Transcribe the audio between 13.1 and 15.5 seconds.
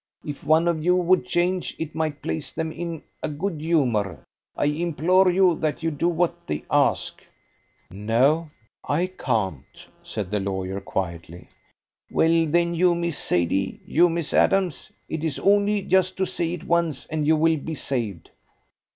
Sadie? You, Miss Adams? It is